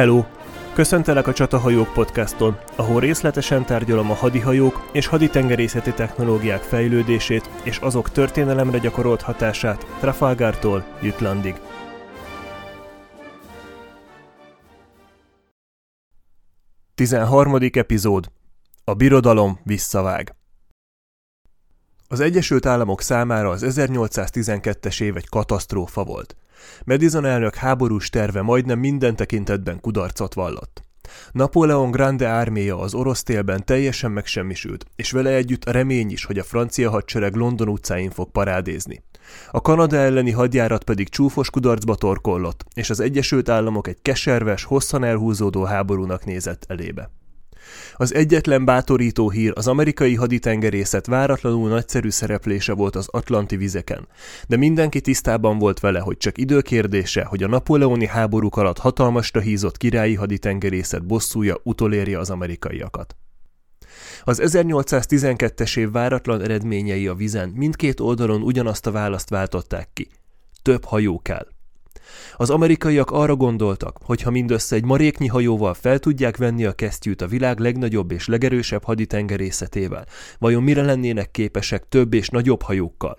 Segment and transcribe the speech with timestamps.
[0.00, 0.24] Hello!
[0.74, 8.10] Köszöntelek a Csatahajók podcaston, ahol részletesen tárgyalom a hadihajók és haditengerészeti technológiák fejlődését és azok
[8.10, 11.60] történelemre gyakorolt hatását Trafalgartól Jütlandig.
[16.94, 18.30] Tizenharmadik epizód.
[18.84, 20.34] A birodalom visszavág.
[22.08, 26.39] Az Egyesült Államok számára az 1812-es év egy katasztrófa volt.
[26.84, 30.82] Madison elnök háborús terve majdnem minden tekintetben kudarcot vallott.
[31.32, 36.38] Napóleon Grande árméja az orosz télben teljesen megsemmisült, és vele együtt a remény is, hogy
[36.38, 39.02] a francia hadsereg London utcáin fog parádézni.
[39.50, 45.04] A Kanada elleni hadjárat pedig csúfos kudarcba torkollott, és az Egyesült Államok egy keserves, hosszan
[45.04, 47.10] elhúzódó háborúnak nézett elébe.
[47.94, 54.08] Az egyetlen bátorító hír az amerikai haditengerészet váratlanul nagyszerű szereplése volt az atlanti vizeken,
[54.48, 59.76] de mindenki tisztában volt vele, hogy csak időkérdése, hogy a napóleoni háborúk alatt hatalmasra hízott
[59.76, 63.16] királyi haditengerészet bosszúja utolérje az amerikaiakat.
[64.24, 70.08] Az 1812-es év váratlan eredményei a vizen mindkét oldalon ugyanazt a választ váltották ki.
[70.62, 71.46] Több hajó kell.
[72.36, 77.22] Az amerikaiak arra gondoltak, hogy ha mindössze egy maréknyi hajóval fel tudják venni a kesztyűt
[77.22, 80.06] a világ legnagyobb és legerősebb haditengerészetével,
[80.38, 83.18] vajon mire lennének képesek több és nagyobb hajókkal?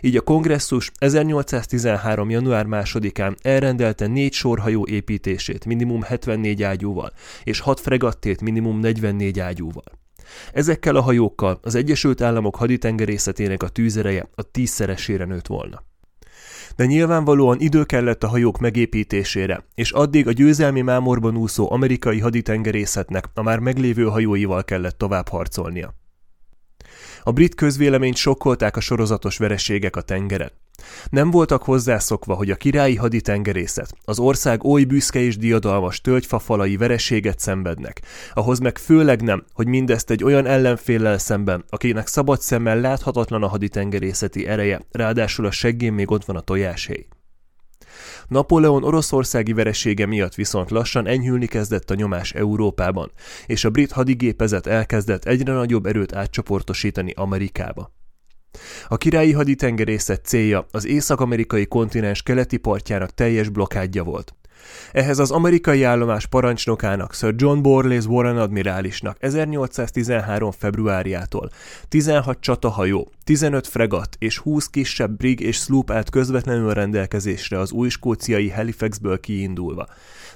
[0.00, 2.30] Így a kongresszus 1813.
[2.30, 7.12] január 2-án elrendelte négy sorhajó építését minimum 74 ágyúval,
[7.44, 9.84] és hat fregattét minimum 44 ágyúval.
[10.52, 15.82] Ezekkel a hajókkal az Egyesült Államok haditengerészetének a tűzereje a tízszeresére nőtt volna
[16.76, 23.28] de nyilvánvalóan idő kellett a hajók megépítésére, és addig a győzelmi mámorban úszó amerikai haditengerészetnek
[23.34, 26.03] a már meglévő hajóival kellett tovább harcolnia.
[27.26, 30.52] A brit közvéleményt sokkolták a sorozatos vereségek a tengeren.
[31.10, 37.38] Nem voltak hozzászokva, hogy a királyi haditengerészet, az ország oly büszke és diadalmas tölgyfafalai vereséget
[37.38, 38.02] szenvednek,
[38.34, 43.48] ahhoz meg főleg nem, hogy mindezt egy olyan ellenféllel szemben, akinek szabad szemmel láthatatlan a
[43.48, 47.06] haditengerészeti ereje, ráadásul a seggén még ott van a tojáshéj.
[48.28, 53.12] Napóleon oroszországi veresége miatt viszont lassan enyhülni kezdett a nyomás Európában,
[53.46, 57.92] és a brit hadigépezet elkezdett egyre nagyobb erőt átcsoportosítani Amerikába.
[58.88, 64.34] A királyi haditengerészet célja az észak-amerikai kontinens keleti partjának teljes blokádja volt.
[64.92, 70.50] Ehhez az amerikai állomás parancsnokának, Sir John Borlace Warren admirálisnak 1813.
[70.50, 71.50] februárjától
[71.88, 77.88] 16 csatahajó, 15 fregat és 20 kisebb brig és sloop állt közvetlenül rendelkezésre az új
[77.88, 79.86] skóciai Halifaxből kiindulva.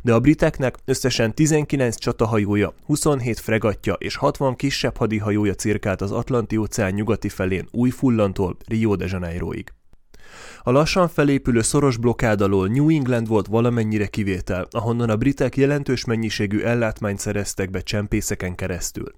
[0.03, 6.93] De a briteknek összesen 19 csatahajója, 27 fregatja és 60 kisebb hadihajója cirkált az Atlanti-óceán
[6.93, 9.78] nyugati felén új fullantól Rio de Janeiroig.
[10.63, 16.05] A lassan felépülő szoros blokkád alól New England volt valamennyire kivétel, ahonnan a britek jelentős
[16.05, 19.13] mennyiségű ellátmányt szereztek be csempészeken keresztül.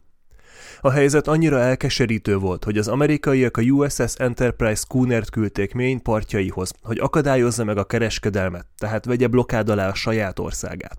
[0.80, 6.72] A helyzet annyira elkeserítő volt, hogy az amerikaiak a USS Enterprise schoonert küldték Maine partjaihoz,
[6.82, 10.98] hogy akadályozza meg a kereskedelmet, tehát vegye blokkád alá a saját országát.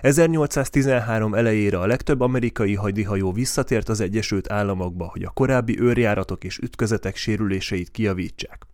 [0.00, 6.58] 1813 elejére a legtöbb amerikai hadihajó visszatért az Egyesült Államokba, hogy a korábbi őrjáratok és
[6.58, 8.66] ütközetek sérüléseit kiavítsák.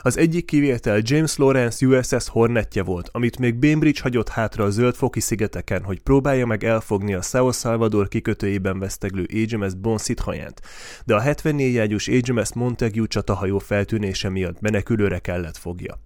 [0.00, 5.20] Az egyik kivétel James Lawrence USS Hornetje volt, amit még Bainbridge hagyott hátra a Zöldfoki
[5.20, 10.60] szigeteken, hogy próbálja meg elfogni a Sao Salvador kikötőjében veszteglő HMS Bon hajánt,
[11.04, 16.00] de a 74 ágyús HMS Montague csatahajó feltűnése miatt menekülőre kellett fogja.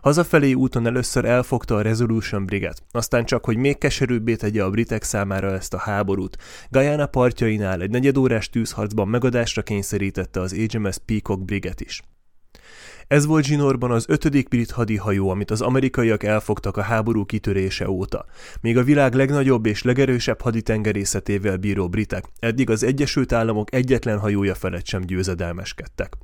[0.00, 5.02] Hazafelé úton először elfogta a Resolution Briget, aztán csak, hogy még keserűbbé tegye a britek
[5.02, 6.36] számára ezt a háborút,
[6.70, 12.02] Guyana partjainál egy negyedórás tűzharcban megadásra kényszerítette az HMS Peacock Briget is.
[13.06, 18.24] Ez volt Zsinorban az ötödik brit hadihajó, amit az amerikaiak elfogtak a háború kitörése óta.
[18.60, 24.54] Még a világ legnagyobb és legerősebb haditengerészetével bíró britek eddig az Egyesült Államok egyetlen hajója
[24.54, 26.16] felett sem győzedelmeskedtek.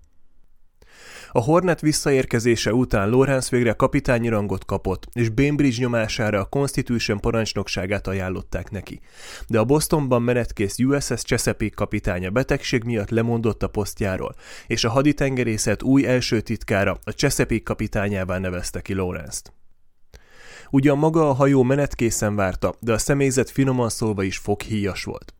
[1.32, 8.06] A Hornet visszaérkezése után Lawrence végre kapitányi rangot kapott, és Bainbridge nyomására a Constitution parancsnokságát
[8.06, 9.00] ajánlották neki.
[9.46, 14.34] De a Bostonban menetkész USS Chesapeake kapitánya betegség miatt lemondott a posztjáról,
[14.66, 19.52] és a haditengerészet új első titkára a Chesapeake kapitányává nevezte ki Lawrence-t.
[20.70, 25.34] Ugyan maga a hajó menetkészen várta, de a személyzet finoman szólva is foghíjas volt.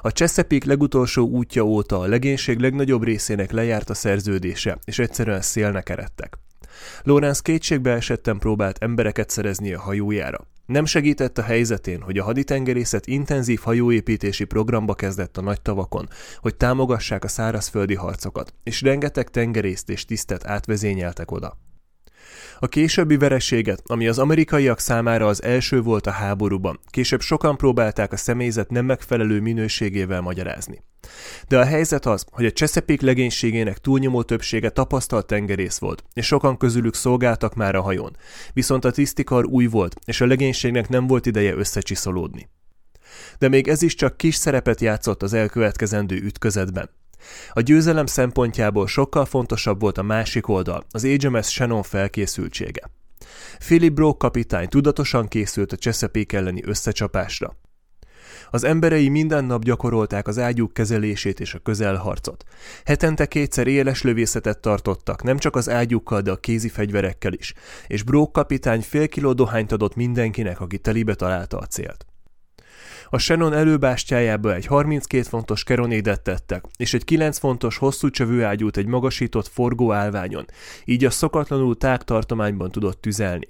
[0.00, 5.88] A Chesapeake legutolsó útja óta a legénység legnagyobb részének lejárt a szerződése, és egyszerűen szélnek
[5.88, 6.38] eredtek.
[7.02, 10.46] Lawrence kétségbe esetten próbált embereket szerezni a hajójára.
[10.66, 16.56] Nem segített a helyzetén, hogy a haditengerészet intenzív hajóépítési programba kezdett a nagy tavakon, hogy
[16.56, 21.56] támogassák a szárazföldi harcokat, és rengeteg tengerészt és tisztet átvezényeltek oda.
[22.58, 28.12] A későbbi vereséget, ami az amerikaiak számára az első volt a háborúban, később sokan próbálták
[28.12, 30.82] a személyzet nem megfelelő minőségével magyarázni.
[31.48, 36.56] De a helyzet az, hogy a Chesapeake legénységének túlnyomó többsége tapasztalt tengerész volt, és sokan
[36.56, 38.16] közülük szolgáltak már a hajón,
[38.52, 42.48] viszont a tisztikar új volt, és a legénységnek nem volt ideje összecsiszolódni.
[43.38, 46.90] De még ez is csak kis szerepet játszott az elkövetkezendő ütközetben.
[47.52, 52.90] A győzelem szempontjából sokkal fontosabb volt a másik oldal, az HMS Shannon felkészültsége.
[53.58, 57.56] Philip Broke kapitány tudatosan készült a Chesapeake elleni összecsapásra.
[58.50, 62.44] Az emberei minden nap gyakorolták az ágyúk kezelését és a közelharcot.
[62.84, 67.54] Hetente kétszer éles lövészetet tartottak, nem csak az ágyúkkal, de a kézi fegyverekkel is,
[67.86, 72.07] és Broke kapitány fél kiló dohányt adott mindenkinek, aki telibe találta a célt.
[73.10, 78.76] A Shannon előbástyájába egy 32 fontos keronédet tettek, és egy 9 fontos hosszú csövő ágyút
[78.76, 80.44] egy magasított forgó állványon,
[80.84, 83.48] így a szokatlanul tág tartományban tudott tüzelni.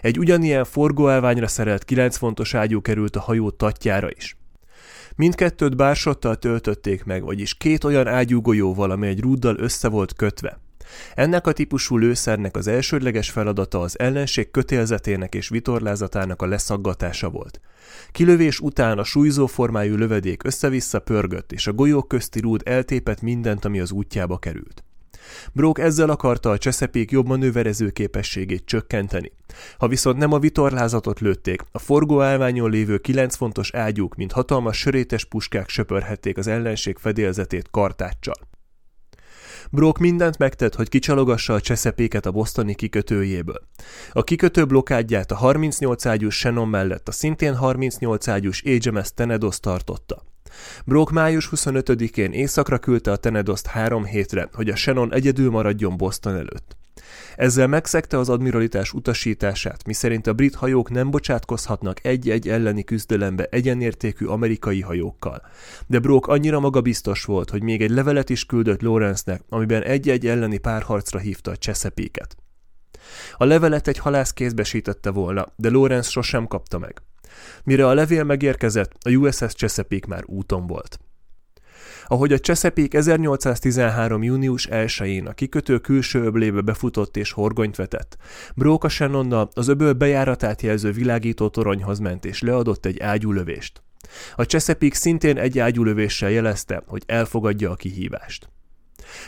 [0.00, 4.36] Egy ugyanilyen forgóállványra szerelt 9 fontos ágyú került a hajó tatjára is.
[5.16, 10.63] Mindkettőt bársottal töltötték meg, vagyis két olyan ágyúgolyóval, amely egy rúddal össze volt kötve.
[11.14, 17.60] Ennek a típusú lőszernek az elsődleges feladata az ellenség kötélzetének és vitorlázatának a leszaggatása volt.
[18.12, 23.64] Kilövés után a súlyzó formájú lövedék össze-vissza pörgött, és a golyók közti rúd eltépett mindent,
[23.64, 24.84] ami az útjába került.
[25.52, 29.32] Brock ezzel akarta a cseszepék jobb manőverező képességét csökkenteni.
[29.78, 34.78] Ha viszont nem a vitorlázatot lőtték, a forgó állványon lévő kilenc fontos ágyúk, mint hatalmas
[34.78, 38.53] sörétes puskák söpörhették az ellenség fedélzetét kartáccsal.
[39.74, 43.60] Brock mindent megtett, hogy kicsalogassa a cseszepéket a bosztoni kikötőjéből.
[44.12, 50.22] A kikötő blokádját a 38 ágyús Shannon mellett a szintén 38 ágyús HMS Tenedos tartotta.
[50.84, 56.34] Brock május 25-én északra küldte a Tenedoszt három hétre, hogy a Shannon egyedül maradjon Boston
[56.34, 56.76] előtt.
[57.36, 64.26] Ezzel megszegte az admiralitás utasítását, miszerint a brit hajók nem bocsátkozhatnak egy-egy elleni küzdelembe egyenértékű
[64.26, 65.42] amerikai hajókkal.
[65.86, 70.58] De Brock annyira magabiztos volt, hogy még egy levelet is küldött Lawrence-nek, amiben egy-egy elleni
[70.58, 72.36] párharcra hívta a Chesapeake-et.
[73.36, 77.02] A levelet egy halász kézbesítette volna, de Lawrence sosem kapta meg.
[77.64, 80.98] Mire a levél megérkezett, a USS Chesapeake már úton volt.
[82.06, 84.22] Ahogy a Chesapeake 1813.
[84.22, 88.16] június 1-én a kikötő külső öblébe befutott és horgonyt vetett,
[88.54, 93.82] Broke a Shannonnal az öböl bejáratát jelző világító toronyhoz ment és leadott egy ágyúlövést.
[94.36, 98.48] A Chesapeake szintén egy ágyúlövéssel jelezte, hogy elfogadja a kihívást.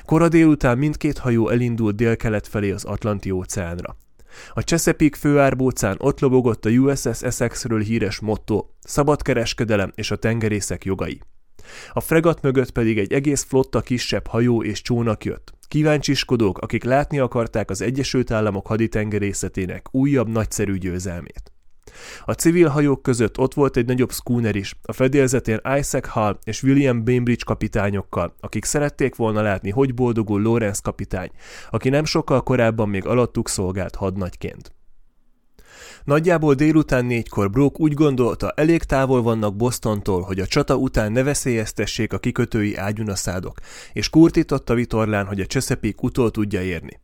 [0.04, 3.96] Kora délután mindkét hajó elindult délkelet felé az Atlanti óceánra.
[4.52, 10.84] A Chesapeake főárbócán ott lobogott a USS Essexről híres motto, szabad kereskedelem és a tengerészek
[10.84, 11.20] jogai.
[11.92, 15.54] A fregat mögött pedig egy egész flotta kisebb hajó és csónak jött.
[15.68, 21.50] Kíváncsiskodók, akik látni akarták az Egyesült Államok haditengerészetének újabb nagyszerű győzelmét.
[22.24, 26.62] A civil hajók között ott volt egy nagyobb schooner is, a fedélzetén Isaac Hall és
[26.62, 31.30] William Bainbridge kapitányokkal, akik szerették volna látni, hogy boldogul Lawrence kapitány,
[31.70, 34.74] aki nem sokkal korábban még alattuk szolgált hadnagyként.
[36.04, 41.22] Nagyjából délután négykor Brock úgy gondolta, elég távol vannak Bostontól, hogy a csata után ne
[41.22, 43.58] veszélyeztessék a kikötői ágyunaszádok,
[43.92, 47.00] és kurtított vitorlán, hogy a Chesapeake utol tudja érni.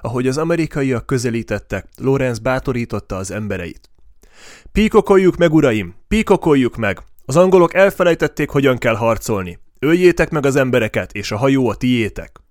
[0.00, 3.90] Ahogy az amerikaiak közelítettek, Lorenz bátorította az embereit.
[4.72, 5.94] Píkokoljuk meg, uraim!
[6.08, 7.02] Píkokoljuk meg!
[7.24, 9.58] Az angolok elfelejtették, hogyan kell harcolni.
[9.78, 12.43] Öljétek meg az embereket, és a hajó a tiétek.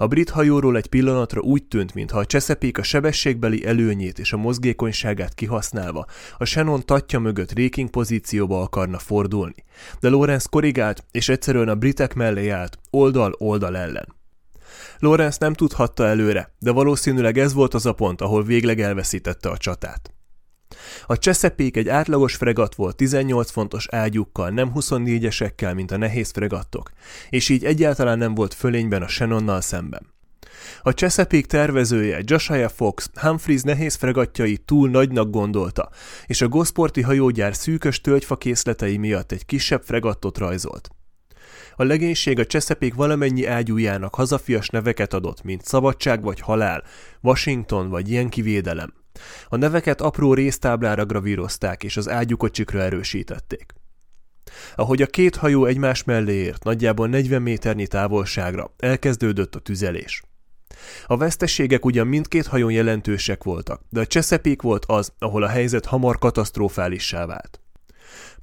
[0.00, 4.36] A brit hajóról egy pillanatra úgy tűnt, mintha a cseszepék a sebességbeli előnyét és a
[4.36, 6.06] mozgékonyságát kihasználva
[6.38, 9.54] a Shannon tatja mögött réking pozícióba akarna fordulni.
[10.00, 14.14] De Lawrence korrigált, és egyszerűen a britek mellé állt, oldal-oldal ellen.
[14.98, 19.56] Lawrence nem tudhatta előre, de valószínűleg ez volt az a pont, ahol végleg elveszítette a
[19.56, 20.14] csatát.
[21.06, 26.90] A Chesapeake egy átlagos fregat volt 18 fontos ágyukkal, nem 24-esekkel, mint a nehéz fregattok,
[27.30, 30.06] és így egyáltalán nem volt fölényben a Shannonnal szemben.
[30.82, 35.88] A Chesapeake tervezője, Josiah Fox, Humphreys nehéz fregatjai túl nagynak gondolta,
[36.26, 40.90] és a goszporti hajógyár szűkös tölgyfa készletei miatt egy kisebb fregattot rajzolt.
[41.76, 46.82] A legénység a Chesapeake valamennyi ágyújának hazafias neveket adott, mint Szabadság vagy Halál,
[47.20, 48.99] Washington vagy ilyen kivédelem.
[49.48, 53.74] A neveket apró résztáblára gravírozták, és az ágyukocsikra erősítették.
[54.74, 60.22] Ahogy a két hajó egymás mellé ért, nagyjából 40 méternyi távolságra, elkezdődött a tüzelés.
[61.06, 65.86] A veszteségek ugyan mindkét hajón jelentősek voltak, de a Chesapeake volt az, ahol a helyzet
[65.86, 67.60] hamar katasztrofálissá vált.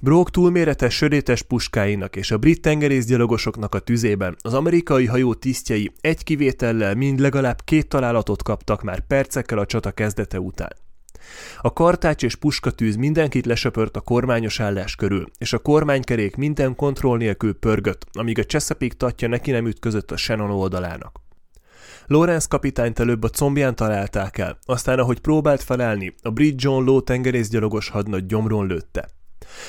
[0.00, 6.24] Brock túlméretes sörétes puskáinak és a brit tengerészgyalogosoknak a tüzében az amerikai hajó tisztjei egy
[6.24, 10.76] kivétellel mind legalább két találatot kaptak már percekkel a csata kezdete után.
[11.60, 17.16] A kartács és puskatűz mindenkit lesöpört a kormányos állás körül, és a kormánykerék minden kontroll
[17.16, 21.20] nélkül pörgött, amíg a Chesapeake tatja neki nem ütközött a Shannon oldalának.
[22.06, 27.02] Lawrence kapitányt előbb a combján találták el, aztán ahogy próbált felállni, a brit John Lowe
[27.02, 29.16] tengerészgyalogos hadnagy gyomron lőtte.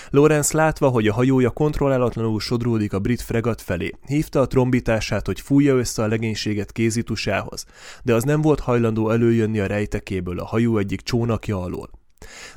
[0.10, 5.40] Lawrence látva, hogy a hajója kontrollálatlanul sodródik a brit fregat felé, hívta a trombitását, hogy
[5.40, 7.66] fújja össze a legénységet kézitusához,
[8.04, 11.90] de az nem volt hajlandó előjönni a rejtekéből a hajó egyik csónakja alól.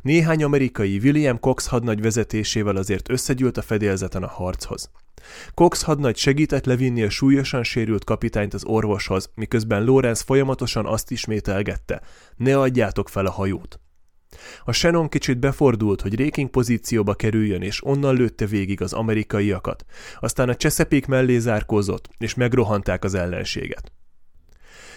[0.03, 4.91] Néhány amerikai William Cox hadnagy vezetésével azért összegyűlt a fedélzeten a harchoz.
[5.55, 12.03] Cox hadnagy segített levinni a súlyosan sérült kapitányt az orvoshoz, miközben Lawrence folyamatosan azt ismételgette,
[12.37, 13.81] ne adjátok fel a hajót.
[14.65, 19.85] A Shannon kicsit befordult, hogy réking pozícióba kerüljön, és onnan lőtte végig az amerikaiakat.
[20.21, 23.93] Aztán a cseszepék mellé zárkózott, és megrohanták az ellenséget.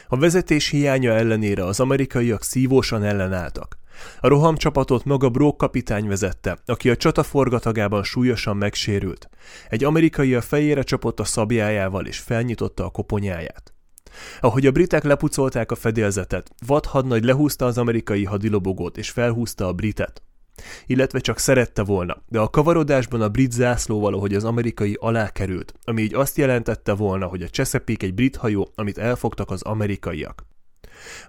[0.07, 3.77] A vezetés hiánya ellenére az amerikaiak szívósan ellenálltak.
[4.19, 9.29] A rohamcsapatot maga Brock kapitány vezette, aki a csata forgatagában súlyosan megsérült.
[9.69, 13.74] Egy amerikai a fejére csapott a szabjájával és felnyitotta a koponyáját.
[14.39, 19.73] Ahogy a britek lepucolták a fedélzetet, vad hadnagy lehúzta az amerikai hadilobogót és felhúzta a
[19.73, 20.21] britet.
[20.85, 25.73] Illetve csak szerette volna, de a kavarodásban a brit zászló valahogy az amerikai alá került,
[25.83, 30.45] ami így azt jelentette volna, hogy a Chesapeake egy brit hajó, amit elfogtak az amerikaiak.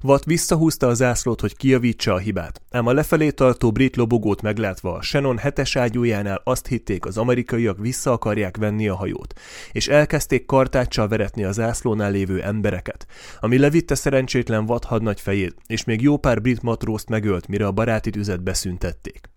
[0.03, 4.93] Watt visszahúzta a zászlót, hogy kijavítsa a hibát, ám a lefelé tartó brit lobogót meglátva
[4.93, 9.35] a Shannon hetes ágyújánál azt hitték, az amerikaiak vissza akarják venni a hajót,
[9.73, 13.07] és elkezdték kartáccsal veretni a zászlónál lévő embereket,
[13.41, 17.73] ami levitte szerencsétlen Watt hadnagy fejét, és még jó pár brit matrózt megölt, mire a
[17.73, 19.35] baráti tüzet beszüntették.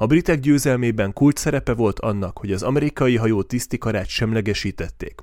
[0.00, 5.14] A britek győzelmében kult szerepe volt annak, hogy az amerikai hajó tisztikarát semlegesítették.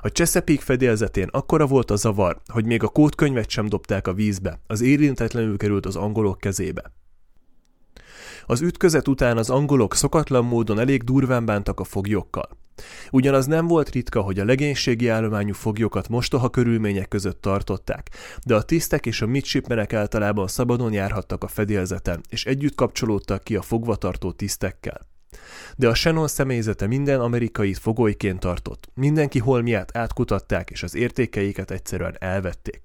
[0.00, 4.60] A Chesapeake fedélzetén akkora volt a zavar, hogy még a kódkönyvet sem dobták a vízbe,
[4.66, 6.92] az érintetlenül került az angolok kezébe.
[8.46, 12.48] Az ütközet után az angolok szokatlan módon elég durván bántak a foglyokkal.
[13.10, 18.10] Ugyanaz nem volt ritka, hogy a legénységi állományú foglyokat mostoha körülmények között tartották,
[18.46, 23.56] de a tisztek és a midshipmenek általában szabadon járhattak a fedélzeten, és együtt kapcsolódtak ki
[23.56, 25.00] a fogvatartó tisztekkel.
[25.76, 32.16] De a Shannon személyzete minden amerikai fogolyként tartott, mindenki holmiát átkutatták, és az értékeiket egyszerűen
[32.18, 32.80] elvették.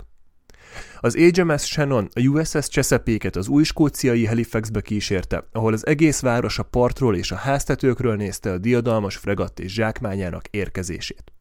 [1.00, 6.60] Az HMS Shannon a USS Chesapeake-et az új skóciai Halifaxbe kísérte, ahol az egész város
[6.60, 11.32] a partról és a háztetőkről nézte a diadalmas fregatt és zsákmányának érkezését.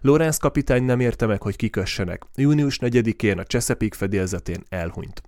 [0.00, 2.22] Lorenz kapitány nem érte meg, hogy kikössenek.
[2.34, 5.22] Június 4-én a Chesapeake fedélzetén elhunyt.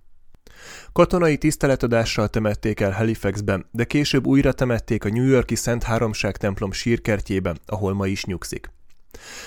[0.91, 6.71] Katonai tiszteletadással temették el Halifaxben, de később újra temették a New Yorki Szent Háromság templom
[6.71, 8.71] sírkertjében, ahol ma is nyugszik.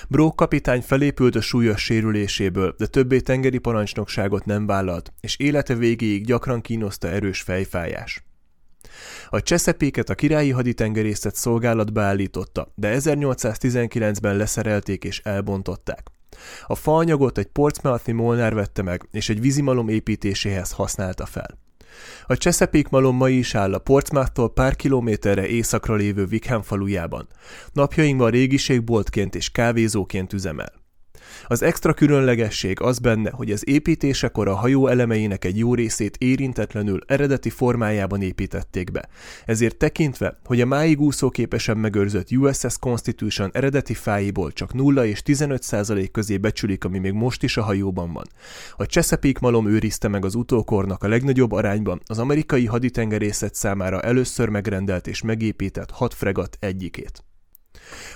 [0.07, 6.25] Brock kapitány felépült a súlyos sérüléséből, de többé tengeri parancsnokságot nem vállalt, és élete végéig
[6.25, 8.25] gyakran kínoszta erős fejfájás.
[9.29, 16.07] A Cseszepéket a királyi haditengerészet szolgálatba állította, de 1819-ben leszerelték és elbontották.
[16.65, 21.66] A faanyagot egy Portsmouthi molnár vette meg, és egy vízimalom építéséhez használta fel.
[22.25, 27.27] A Chesapeake malom ma is áll a Portsmouth-tól pár kilométerre északra lévő Wickham falujában.
[27.73, 30.86] Napjainkban régiségboltként és kávézóként üzemel.
[31.49, 36.99] Az extra különlegesség az benne, hogy az építésekor a hajó elemeinek egy jó részét érintetlenül
[37.05, 39.09] eredeti formájában építették be.
[39.45, 45.63] Ezért tekintve, hogy a máig úszóképesen megőrzött USS Constitution eredeti fáiból csak 0 és 15
[45.63, 48.25] százalék közé becsülik, ami még most is a hajóban van.
[48.75, 54.49] A Chesapeake malom őrizte meg az utókornak a legnagyobb arányban az amerikai haditengerészet számára először
[54.49, 57.26] megrendelt és megépített hat fregat egyikét.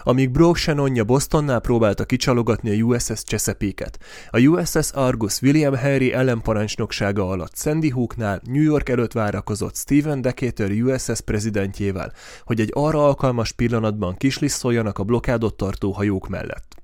[0.04, 4.00] Amíg Brock Shannonja Bostonnál próbálta kicsalogatni a USS Chesapeake-et,
[4.30, 10.72] a USS Argus William Henry ellenparancsnoksága alatt Sandy Hooknál New York előtt várakozott Stephen Decatur
[10.72, 12.14] USS prezidentjével,
[12.44, 16.76] hogy egy arra alkalmas pillanatban kislisszoljanak a blokádot tartó hajók mellett.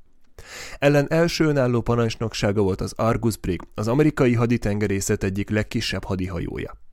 [0.80, 6.87] Ellen első önálló parancsnoksága volt az Argus Brig, az amerikai haditengerészet egyik legkisebb hadihajója.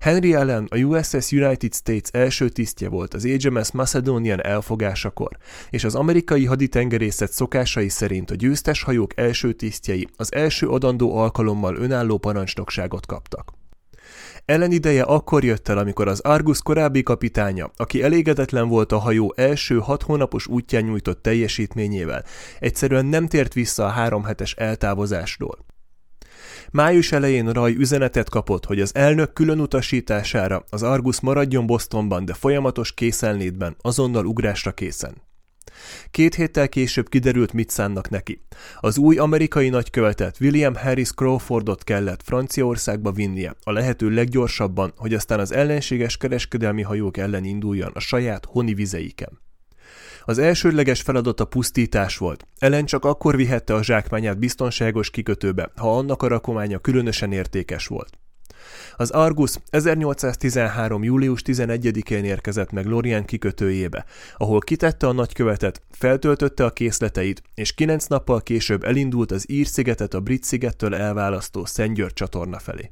[0.00, 5.36] Henry Allen a USS United States első tisztje volt az HMS Macedonian elfogásakor,
[5.70, 11.76] és az amerikai haditengerészet szokásai szerint a győztes hajók első tisztjei az első adandó alkalommal
[11.76, 13.52] önálló parancsnokságot kaptak.
[14.44, 19.32] Ellen ideje akkor jött el, amikor az Argus korábbi kapitánya, aki elégedetlen volt a hajó
[19.36, 22.24] első hat hónapos útján nyújtott teljesítményével,
[22.58, 25.58] egyszerűen nem tért vissza a három hetes eltávozásról.
[26.76, 32.34] Május elején Raj üzenetet kapott, hogy az elnök külön utasítására az Argus maradjon Bostonban, de
[32.34, 35.14] folyamatos készenlétben, azonnal ugrásra készen.
[36.10, 38.44] Két héttel később kiderült, mit szánnak neki.
[38.80, 45.40] Az új amerikai nagykövetet William Harris Crawfordot kellett Franciaországba vinnie, a lehető leggyorsabban, hogy aztán
[45.40, 49.38] az ellenséges kereskedelmi hajók ellen induljon a saját honi vizeiken.
[50.24, 52.46] Az elsődleges feladat a pusztítás volt.
[52.58, 58.18] Ellen csak akkor vihette a zsákmányát biztonságos kikötőbe, ha annak a rakománya különösen értékes volt.
[58.96, 61.04] Az Argus 1813.
[61.04, 64.04] július 11-én érkezett meg Lorient kikötőjébe,
[64.36, 70.20] ahol kitette a nagykövetet, feltöltötte a készleteit, és kilenc nappal később elindult az Ír-szigetet a
[70.20, 72.90] Brit-szigettől elválasztó Szent György csatorna felé.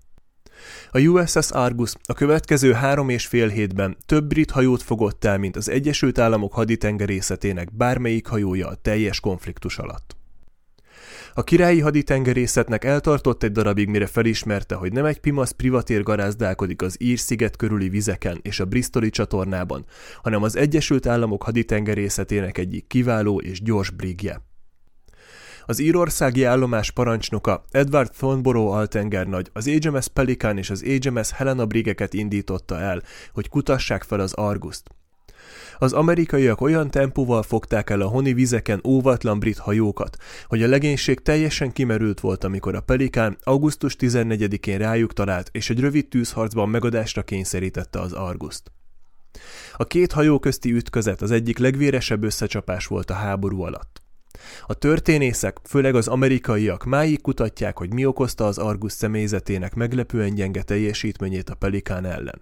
[0.91, 5.57] A USS Argus a következő három és fél hétben több brit hajót fogott el, mint
[5.57, 10.17] az Egyesült Államok haditengerészetének bármelyik hajója a teljes konfliktus alatt.
[11.35, 16.97] A királyi haditengerészetnek eltartott egy darabig, mire felismerte, hogy nem egy pimasz privatér garázdálkodik az
[16.99, 19.85] Ír-sziget körüli vizeken és a Bristoli csatornában,
[20.23, 24.52] hanem az Egyesült Államok haditengerészetének egyik kiváló és gyors brigje.
[25.73, 32.15] Az írországi állomás parancsnoka Edward Thornborough altengernagy az HMS Pelican és az HMS Helena brigeket
[32.15, 33.03] indította el,
[33.33, 34.83] hogy kutassák fel az Argust.
[35.79, 41.21] Az amerikaiak olyan tempóval fogták el a honi vizeken óvatlan brit hajókat, hogy a legénység
[41.21, 47.23] teljesen kimerült volt, amikor a Pelikán augusztus 14-én rájuk talált, és egy rövid tűzharcban megadásra
[47.23, 48.63] kényszerítette az Argust.
[49.77, 54.02] A két hajó közti ütközet az egyik legvéresebb összecsapás volt a háború alatt.
[54.67, 60.63] A történészek, főleg az amerikaiak máig kutatják, hogy mi okozta az Argus személyzetének meglepően gyenge
[60.63, 62.41] teljesítményét a Pelikán ellen.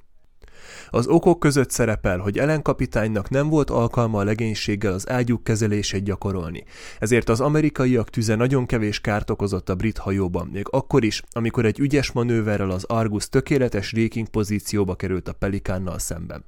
[0.90, 6.04] Az okok között szerepel, hogy Ellen kapitánynak nem volt alkalma a legénységgel az ágyuk kezelését
[6.04, 6.64] gyakorolni,
[6.98, 11.64] ezért az amerikaiak tüze nagyon kevés kárt okozott a brit hajóban, még akkor is, amikor
[11.64, 16.44] egy ügyes manőverrel az Argus tökéletes réking pozícióba került a Pelikánnal szemben.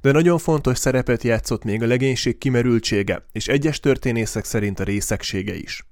[0.00, 5.54] De nagyon fontos szerepet játszott még a legénység kimerültsége, és egyes történészek szerint a részegsége
[5.54, 5.84] is.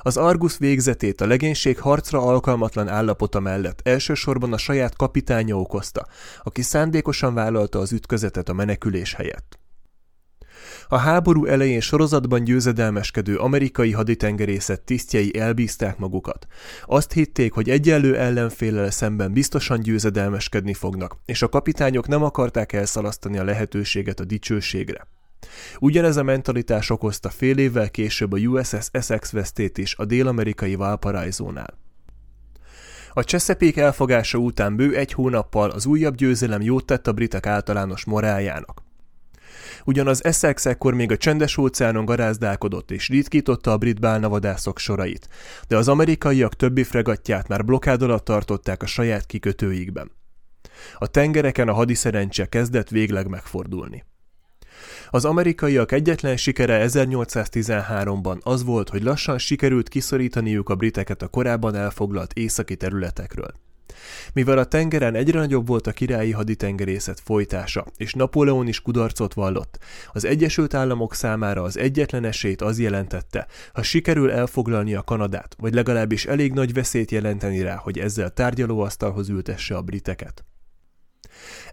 [0.00, 6.06] Az Argus végzetét a legénység harcra alkalmatlan állapota mellett elsősorban a saját kapitánya okozta,
[6.42, 9.61] aki szándékosan vállalta az ütközetet a menekülés helyett.
[10.92, 16.46] A háború elején sorozatban győzedelmeskedő amerikai haditengerészet tisztjei elbízták magukat.
[16.84, 23.38] Azt hitték, hogy egyenlő ellenfélel szemben biztosan győzedelmeskedni fognak, és a kapitányok nem akarták elszalasztani
[23.38, 25.06] a lehetőséget a dicsőségre.
[25.78, 31.78] Ugyanez a mentalitás okozta fél évvel később a USS Essex vesztét is a dél-amerikai Valparaiso-nál.
[33.12, 38.04] A Chesapeake elfogása után bő egy hónappal az újabb győzelem jót tett a britek általános
[38.04, 38.90] moráljának.
[39.84, 45.28] Ugyan az Essex ekkor még a csendes óceánon garázdálkodott és ritkította a brit bálnavadászok sorait,
[45.68, 50.10] de az amerikaiak többi fregatját már blokád alatt tartották a saját kikötőikben.
[50.98, 54.04] A tengereken a hadiszerencse kezdett végleg megfordulni.
[55.10, 61.74] Az amerikaiak egyetlen sikere 1813-ban az volt, hogy lassan sikerült kiszorítaniuk a briteket a korábban
[61.74, 63.54] elfoglalt északi területekről.
[64.32, 69.78] Mivel a tengeren egyre nagyobb volt a királyi haditengerészet folytása, és Napóleon is kudarcot vallott,
[70.12, 75.74] az Egyesült Államok számára az egyetlen esélyt az jelentette, ha sikerül elfoglalni a Kanadát, vagy
[75.74, 80.44] legalábbis elég nagy veszélyt jelenteni rá, hogy ezzel tárgyalóasztalhoz ültesse a briteket.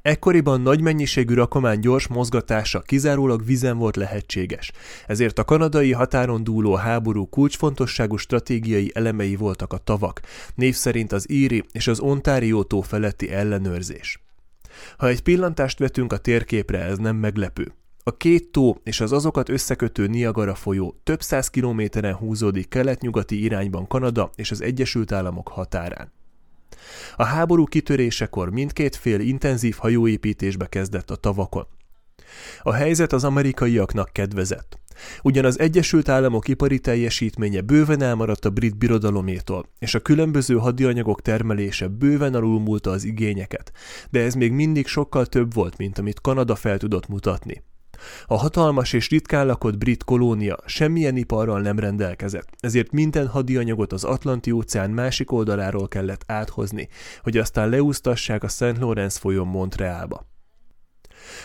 [0.01, 4.71] Ekkoriban nagy mennyiségű rakomány gyors mozgatása kizárólag vízen volt lehetséges,
[5.07, 10.21] ezért a kanadai határon dúló háború kulcsfontosságú stratégiai elemei voltak a tavak,
[10.55, 14.23] név szerint az Íri és az Ontario tó feletti ellenőrzés.
[14.97, 17.73] Ha egy pillantást vetünk a térképre, ez nem meglepő.
[18.03, 23.87] A két tó és az azokat összekötő Niagara folyó több száz kilométeren húzódik kelet-nyugati irányban
[23.87, 26.11] Kanada és az Egyesült Államok határán.
[27.15, 31.67] A háború kitörésekor mindkét fél intenzív hajóépítésbe kezdett a tavakon.
[32.61, 34.79] A helyzet az amerikaiaknak kedvezett.
[35.21, 41.21] Ugyan az Egyesült Államok ipari teljesítménye bőven elmaradt a brit birodalométól, és a különböző hadianyagok
[41.21, 43.71] termelése bőven alulmúlta az igényeket,
[44.09, 47.63] de ez még mindig sokkal több volt, mint amit Kanada fel tudott mutatni.
[48.25, 54.03] A hatalmas és ritkán lakott brit kolónia semmilyen iparral nem rendelkezett, ezért minden hadianyagot az
[54.03, 56.87] Atlanti-óceán másik oldaláról kellett áthozni,
[57.21, 58.77] hogy aztán leúztassák a St.
[58.79, 60.27] Lawrence folyón Montrealba.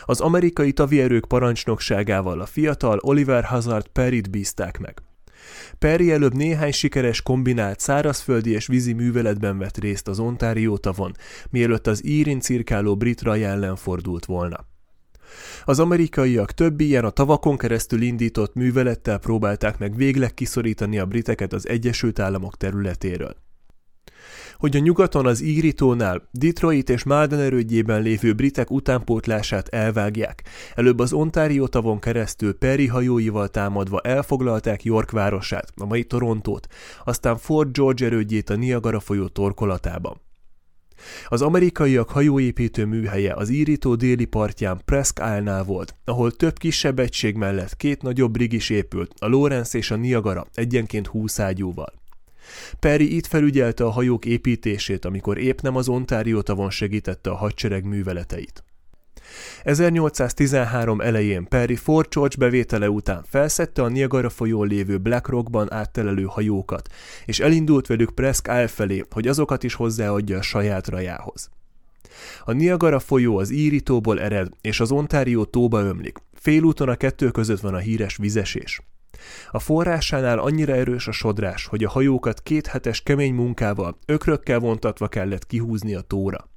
[0.05, 5.03] Az amerikai tavierők parancsnokságával a fiatal Oliver Hazard Perry-t bízták meg.
[5.79, 11.13] Perry előbb néhány sikeres kombinált szárazföldi és vízi műveletben vett részt az Ontario tavon,
[11.51, 14.67] mielőtt az írin cirkáló brit raj ellen fordult volna.
[15.65, 21.53] Az amerikaiak több ilyen a tavakon keresztül indított művelettel próbálták meg végleg kiszorítani a briteket
[21.53, 23.37] az Egyesült Államok területéről.
[24.59, 30.43] hogy a nyugaton az Íritónál, Detroit és Malden erődjében lévő britek utánpótlását elvágják.
[30.75, 36.67] Előbb az Ontario tavon keresztül Perry hajóival támadva elfoglalták York városát, a mai Torontót,
[37.05, 40.24] aztán Fort George erődjét a Niagara folyó torkolatában.
[41.29, 47.37] Az amerikaiak hajóépítő műhelye az írító déli partján Presque Isle-nál volt, ahol több kisebb egység
[47.37, 51.93] mellett két nagyobb rig is épült, a Lawrence és a Niagara egyenként 20 ágyúval.
[52.79, 57.85] Perry itt felügyelte a hajók építését, amikor épp nem az Ontario tavon segítette a hadsereg
[57.85, 58.65] műveleteit.
[59.63, 66.23] 1813 elején Perry Fort George bevétele után felszette a Niagara folyón lévő Black Rockban áttelelő
[66.23, 66.89] hajókat,
[67.25, 71.51] és elindult velük Presque Isle felé, hogy azokat is hozzáadja a saját rajához.
[72.45, 76.19] A Niagara folyó az Íritóból ered, és az Ontario tóba ömlik.
[76.33, 78.83] Félúton a kettő között van a híres vizesés.
[79.51, 85.09] A forrásánál annyira erős a sodrás, hogy a hajókat két hetes kemény munkával, ökrökkel vontatva
[85.09, 86.49] kellett kihúzni a tóra.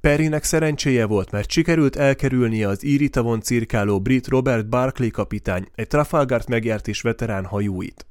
[0.00, 6.48] Perrynek szerencséje volt, mert sikerült elkerülnie az Íritavon cirkáló brit Robert Barclay kapitány, egy Trafalgart
[6.48, 8.06] megjárt veterán hajóit.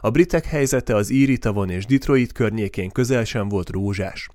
[0.00, 4.28] A britek helyzete az Íritavon és Detroit környékén közel sem volt rózsás.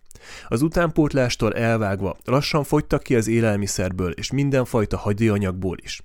[0.47, 6.01] Az utánpótlástól elvágva lassan fogytak ki az élelmiszerből és mindenfajta hagyóanyagból is.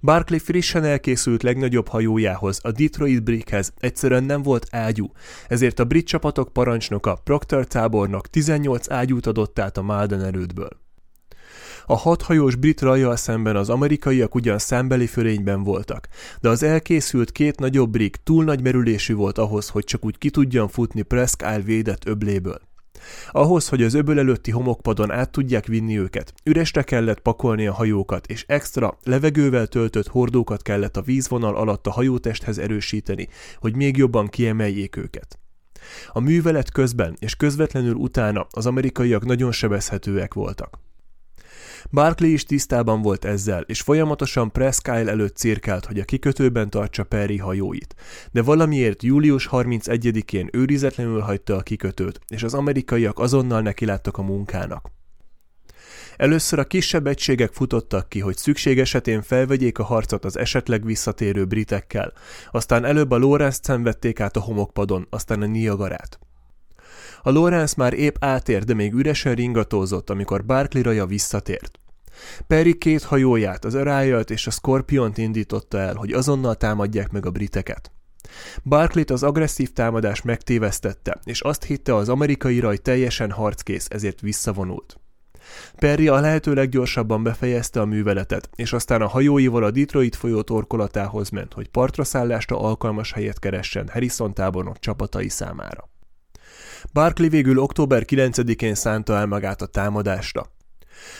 [0.00, 5.10] Barclay frissen elkészült legnagyobb hajójához, a Detroit Brickhez egyszerűen nem volt ágyú,
[5.48, 10.68] ezért a brit csapatok parancsnoka Proctor tábornok 18 ágyút adott át a Malden erődből.
[11.86, 16.08] A hathajós brit rajjal szemben az amerikaiak ugyan szembeli fölényben voltak,
[16.40, 20.30] de az elkészült két nagyobb brik túl nagy merülésű volt ahhoz, hogy csak úgy ki
[20.30, 22.60] tudjan futni Presque Isle védett öbléből.
[23.30, 28.26] Ahhoz, hogy az öböl előtti homokpadon át tudják vinni őket, üresre kellett pakolni a hajókat,
[28.26, 33.28] és extra, levegővel töltött hordókat kellett a vízvonal alatt a hajótesthez erősíteni,
[33.58, 35.38] hogy még jobban kiemeljék őket.
[36.12, 40.78] A művelet közben és közvetlenül utána az amerikaiak nagyon sebezhetőek voltak.
[41.90, 47.36] Barkley is tisztában volt ezzel, és folyamatosan Presque előtt cirkált, hogy a kikötőben tartsa Perry
[47.36, 47.94] hajóit.
[48.32, 54.90] De valamiért július 31-én őrizetlenül hagyta a kikötőt, és az amerikaiak azonnal nekiláttak a munkának.
[56.16, 61.44] Először a kisebb egységek futottak ki, hogy szükség esetén felvegyék a harcot az esetleg visszatérő
[61.44, 62.12] britekkel,
[62.50, 66.25] aztán előbb a Lawrence szenvedték át a homokpadon, aztán a Niagarát.
[67.26, 71.78] A Lawrence már épp átért, de még üresen ringatózott, amikor Barkley raja visszatért.
[72.46, 77.30] Perry két hajóját, az Orion-t és a Scorpion-t indította el, hogy azonnal támadják meg a
[77.30, 77.90] briteket.
[78.64, 85.00] Barclayt az agresszív támadás megtévesztette, és azt hitte az amerikai raj teljesen harckész, ezért visszavonult.
[85.76, 91.30] Perry a lehető leggyorsabban befejezte a műveletet, és aztán a hajóival a Detroit folyó torkolatához
[91.30, 95.94] ment, hogy partra szállásra alkalmas helyet keressen Harrison tábornok csapatai számára.
[96.92, 100.54] Barclay végül október 9-én szánta el magát a támadásra.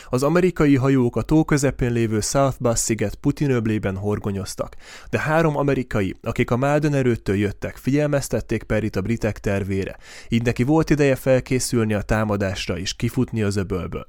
[0.09, 4.75] Az amerikai hajók a tó közepén lévő South Bass sziget Putin öblében horgonyoztak,
[5.09, 10.63] de három amerikai, akik a Malden erőttől jöttek, figyelmeztették Perit a britek tervére, így neki
[10.63, 14.05] volt ideje felkészülni a támadásra és kifutni az öbölből.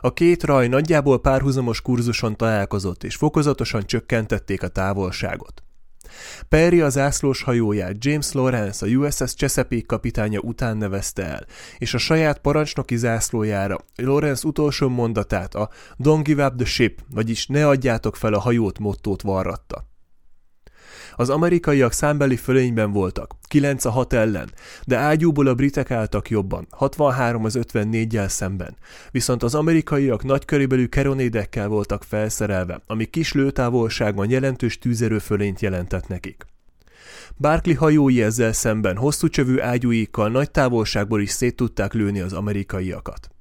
[0.00, 5.65] A két raj nagyjából párhuzamos kurzuson találkozott, és fokozatosan csökkentették a távolságot.
[6.48, 11.46] Perry az zászlós hajóját James Lawrence, a USS Chesapeake kapitánya után nevezte el,
[11.78, 17.46] és a saját parancsnoki zászlójára Lawrence utolsó mondatát a Don't give up the ship, vagyis
[17.46, 19.94] ne adjátok fel a hajót mottót varratta.
[21.18, 24.50] Az amerikaiak számbeli fölényben voltak, 9 a 6 ellen,
[24.86, 28.76] de ágyúból a britek álltak jobban, 63 az 54-jel szemben.
[29.10, 36.46] Viszont az amerikaiak nagykörébelű keronédekkel voltak felszerelve, ami kis lőtávolságban jelentős tűzerőfölényt jelentett nekik.
[37.36, 43.35] Barkley hajói ezzel szemben hosszú csövű ágyúikkal nagy távolságból is szét tudták lőni az amerikaiakat.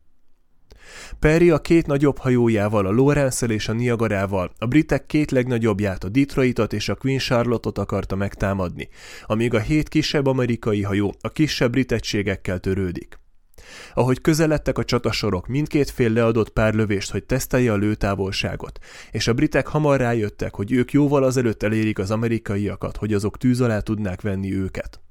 [1.20, 6.10] Perry a két nagyobb hajójával, a lawrence és a Niagarával, a britek két legnagyobbját, a
[6.10, 8.90] Detroitot és a Queen Charlotte-ot akarta megtámadni,
[9.26, 13.20] amíg a hét kisebb amerikai hajó a kisebb brit egységekkel törődik.
[13.94, 18.80] Ahogy közeledtek a csatasorok, mindkét fél leadott pár lövést, hogy tesztelje a lőtávolságot,
[19.12, 23.62] és a britek hamar rájöttek, hogy ők jóval azelőtt elérik az amerikaiakat, hogy azok tűz
[23.62, 25.05] alá tudnák venni őket.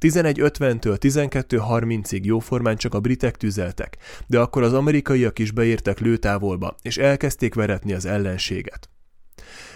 [0.00, 6.96] 11.50-től 12.30-ig jóformán csak a britek tüzeltek, de akkor az amerikaiak is beértek lőtávolba, és
[6.96, 8.88] elkezdték veretni az ellenséget.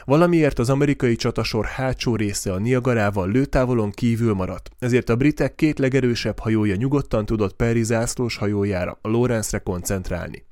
[0.04, 5.78] Valamiért az amerikai csatasor hátsó része a Niagarával lőtávolon kívül maradt, ezért a britek két
[5.78, 10.50] legerősebb hajója nyugodtan tudott Perry zászlós hajójára, a Lawrence-re koncentrálni.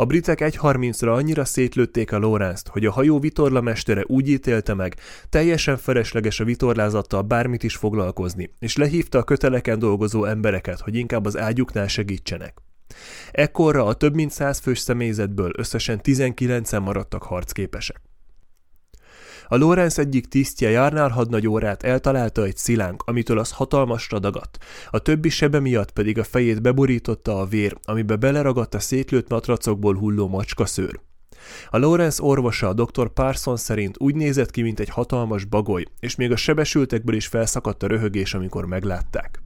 [0.00, 4.96] A britek 1.30-ra annyira szétlőtték a Lawrence-t, hogy a hajó vitorlamestere úgy ítélte meg,
[5.28, 11.26] teljesen felesleges a vitorlázattal bármit is foglalkozni, és lehívta a köteleken dolgozó embereket, hogy inkább
[11.26, 12.54] az ágyuknál segítsenek.
[13.30, 18.00] Ekkorra a több mint száz fős személyzetből összesen 19-en maradtak harcképesek.
[19.50, 24.58] A Lorenz egyik tisztje Járnál hadnagy órát eltalálta egy szilánk, amitől az hatalmasra dagadt,
[24.90, 29.94] a többi sebe miatt pedig a fejét beborította a vér, amibe beleragadt a szétlőtt matracokból
[29.94, 31.00] hulló macska szőr.
[31.70, 33.12] A Lawrence orvosa, dr.
[33.12, 37.82] Parsons szerint úgy nézett ki, mint egy hatalmas bagoly, és még a sebesültekből is felszakadt
[37.82, 39.42] a röhögés, amikor meglátták.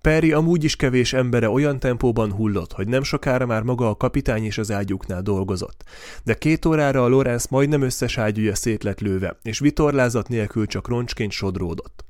[0.00, 4.44] Perry amúgy is kevés embere olyan tempóban hullott, hogy nem sokára már maga a kapitány
[4.44, 5.84] is az ágyuknál dolgozott.
[6.24, 10.88] De két órára a Lorenz majdnem összes ágyúja szét lett lőve, és vitorlázat nélkül csak
[10.88, 12.04] roncsként sodródott.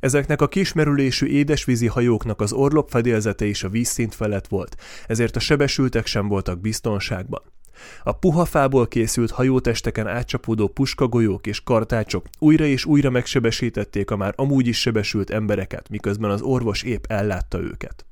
[0.00, 5.40] Ezeknek a kismerülésű édesvízi hajóknak az orlop fedélzete is a vízszint felett volt, ezért a
[5.40, 7.42] sebesültek sem voltak biztonságban.
[8.02, 14.32] A puha fából készült hajótesteken átcsapódó puskagolyók és kartácsok újra és újra megsebesítették a már
[14.36, 18.06] amúgy is sebesült embereket, miközben az orvos épp ellátta őket.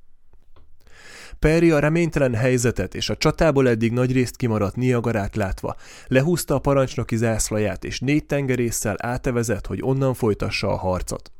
[1.38, 7.16] Perry a reménytelen helyzetet és a csatából eddig nagyrészt kimaradt Niagarát látva, lehúzta a parancsnoki
[7.16, 11.33] zászlaját és négy tengerésszel átevezett, hogy onnan folytassa a harcot.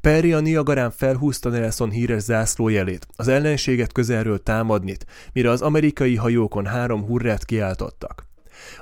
[0.00, 6.66] Perry a Niagarán felhúzta Nelson híres zászlójelét, az ellenséget közelről támadnit, mire az amerikai hajókon
[6.66, 8.26] három hurrát kiáltottak.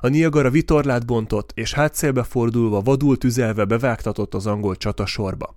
[0.00, 5.56] A Niagara vitorlát bontott, és hátszélbe fordulva vadul tüzelve bevágtatott az angol csatasorba.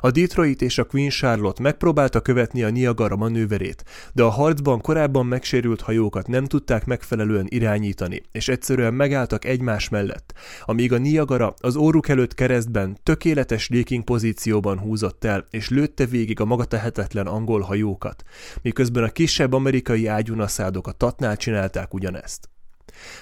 [0.00, 5.26] A Detroit és a Queen Charlotte megpróbálta követni a Niagara manőverét, de a harcban korábban
[5.26, 11.76] megsérült hajókat nem tudták megfelelően irányítani, és egyszerűen megálltak egymás mellett, amíg a Niagara az
[11.76, 17.60] óruk előtt keresztben tökéletes léking pozícióban húzott el, és lőtte végig a maga tehetetlen angol
[17.60, 18.22] hajókat,
[18.62, 22.53] miközben a kisebb amerikai ágyunaszádok a tatnál csinálták ugyanezt.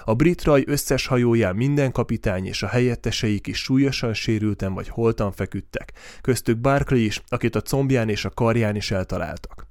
[0.05, 5.33] A brit raj összes hajóján minden kapitány és a helyetteseik is súlyosan sérülten vagy holtan
[5.33, 9.71] feküdtek, köztük Barclay is, akit a combján és a karján is eltaláltak.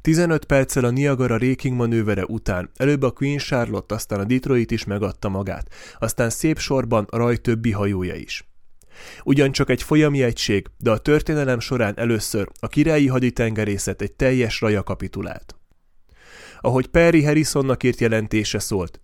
[0.00, 4.84] 15 perccel a Niagara Raking manővere után előbb a Queen Charlotte, aztán a Detroit is
[4.84, 8.48] megadta magát, aztán szép sorban a raj többi hajója is.
[9.24, 14.82] Ugyancsak egy folyami egység, de a történelem során először a királyi haditengerészet egy teljes raja
[14.82, 15.56] kapitulált.
[16.60, 19.00] Ahogy Perry Harrisonnak írt jelentése szólt,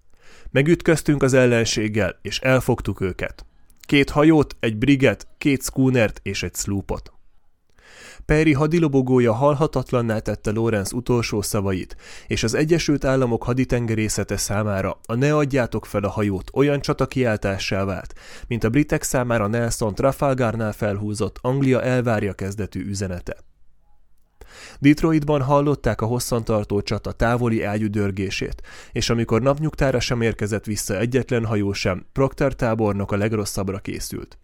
[0.51, 3.45] Megütköztünk az ellenséggel, és elfogtuk őket.
[3.81, 7.13] Két hajót, egy briget, két schoonert és egy sloopot.
[8.25, 15.37] Perry hadilobogója halhatatlanná tette Lorenz utolsó szavait, és az Egyesült Államok haditengerészete számára a ne
[15.37, 18.15] adjátok fel a hajót olyan csatakiáltássá vált,
[18.47, 23.37] mint a britek számára Nelson Trafalgarnál felhúzott Anglia elvárja kezdetű üzenete.
[24.81, 28.63] Detroitban hallották a hosszantartó csata távoli ágyú dörgését,
[28.93, 34.39] és amikor napnyugtára sem érkezett vissza egyetlen hajó sem, Proctor tábornok a legrosszabbra készült.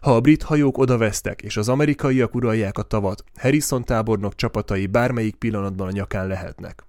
[0.00, 5.34] Ha a brit hajók odavesztek, és az amerikaiak uralják a tavat, Harrison tábornok csapatai bármelyik
[5.34, 6.84] pillanatban a nyakán lehetnek.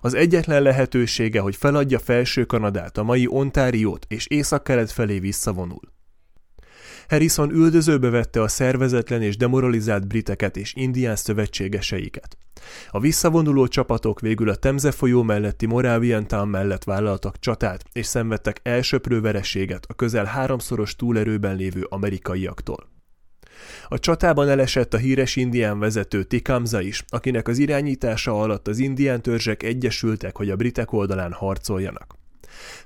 [0.00, 5.99] Az egyetlen lehetősége, hogy feladja felső Kanadát, a mai Ontáriót és északkelet felé visszavonul.
[7.10, 12.36] Harrison üldözőbe vette a szervezetlen és demoralizált briteket és indián szövetségeseiket.
[12.90, 18.60] A visszavonuló csapatok végül a Temze folyó melletti Moravian Town mellett vállaltak csatát, és szenvedtek
[18.62, 22.88] elsöprő vereséget a közel háromszoros túlerőben lévő amerikaiaktól.
[23.88, 29.22] A csatában elesett a híres indián vezető Tikamza is, akinek az irányítása alatt az indián
[29.22, 32.19] törzsek egyesültek, hogy a britek oldalán harcoljanak.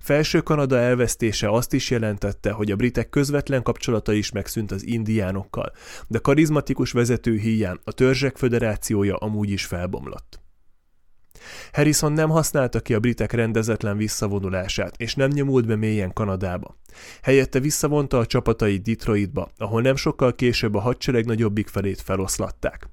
[0.01, 5.73] Felső Kanada elvesztése azt is jelentette, hogy a britek közvetlen kapcsolata is megszűnt az indiánokkal,
[6.07, 10.43] de karizmatikus vezető híján a törzsek föderációja amúgy is felbomlott.
[11.73, 16.77] Harrison nem használta ki a britek rendezetlen visszavonulását, és nem nyomult be mélyen Kanadába.
[17.23, 22.89] Helyette visszavonta a csapatai Detroitba, ahol nem sokkal később a hadsereg nagyobbik felét feloszlatták.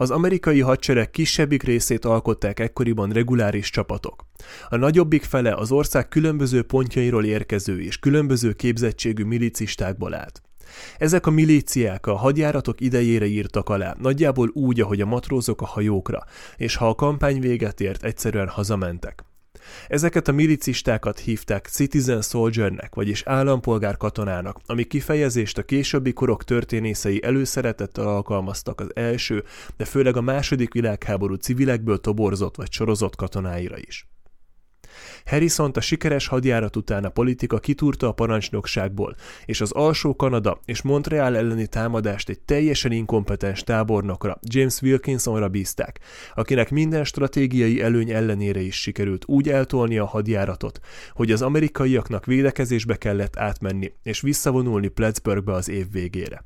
[0.00, 4.24] Az amerikai hadsereg kisebbik részét alkották ekkoriban reguláris csapatok.
[4.68, 10.42] A nagyobbik fele az ország különböző pontjairól érkező és különböző képzettségű milicistákból állt.
[10.98, 16.24] Ezek a milíciák a hadjáratok idejére írtak alá, nagyjából úgy, ahogy a matrózok a hajókra,
[16.56, 19.24] és ha a kampány véget ért, egyszerűen hazamentek.
[19.88, 27.22] Ezeket a milicistákat hívták citizen soldiernek, vagyis állampolgár katonának, ami kifejezést a későbbi korok történészei
[27.22, 29.44] előszeretettel alkalmaztak az első,
[29.76, 34.06] de főleg a második világháború civilekből toborzott vagy sorozott katonáira is.
[35.28, 39.14] Harrison a sikeres hadjárat után a politika kitúrta a parancsnokságból,
[39.44, 46.00] és az alsó Kanada és Montreal elleni támadást egy teljesen inkompetens tábornokra, James Wilkinsonra bízták,
[46.34, 50.80] akinek minden stratégiai előny ellenére is sikerült úgy eltolni a hadjáratot,
[51.12, 56.44] hogy az amerikaiaknak védekezésbe kellett átmenni és visszavonulni Plattsburghbe az év végére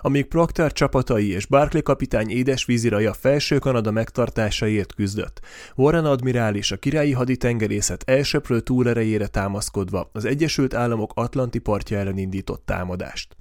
[0.00, 5.40] amíg Proctor csapatai és Barclay kapitány édesvíziraja felső Kanada megtartásaért küzdött.
[5.74, 12.62] Warren admirális a királyi haditengerészet elsöprő túlerejére támaszkodva az Egyesült Államok Atlanti partja ellen indított
[12.66, 13.36] támadást.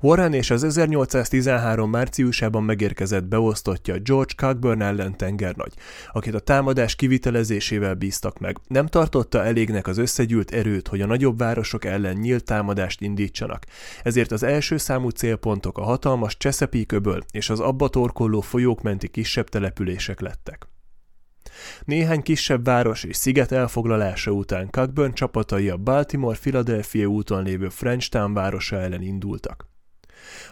[0.00, 5.72] Warren és az 1813 márciusában megérkezett beosztottja George Cockburn ellen tengernagy,
[6.12, 8.58] akit a támadás kivitelezésével bíztak meg.
[8.68, 13.64] Nem tartotta elégnek az összegyűlt erőt, hogy a nagyobb városok ellen nyílt támadást indítsanak,
[14.02, 19.08] ezért az első számú célpontok a hatalmas Chesapeake öböl és az abba torkolló folyók menti
[19.08, 20.73] kisebb települések lettek.
[21.84, 28.80] Néhány kisebb város és sziget elfoglalása után Cockburn csapatai a Baltimore-Philadelphia úton lévő Frenchtown városa
[28.80, 29.72] ellen indultak.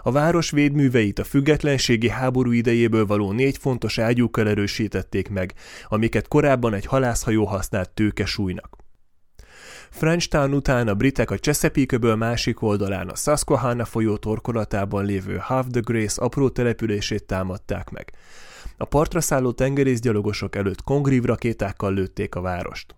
[0.03, 5.55] A város védműveit a függetlenségi háború idejéből való négy fontos ágyúkkal erősítették meg,
[5.89, 8.77] amiket korábban egy halászhajó használt tőkesúlynak.
[9.91, 15.81] Frenchtown után a britek a Chesapeake-ből másik oldalán a Susquehanna folyó torkolatában lévő Half the
[15.81, 18.13] Grace apró települését támadták meg.
[18.83, 22.95] A partra szálló tengerészgyalogosok előtt kongrív rakétákkal lőtték a várost.